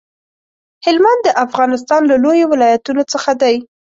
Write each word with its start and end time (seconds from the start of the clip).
هلمند 0.85 1.21
د 1.25 1.29
افغانستان 1.45 2.01
له 2.11 2.15
لويو 2.23 2.51
ولايتونو 2.53 3.03
څخه 3.11 3.31
دی. 3.41 3.55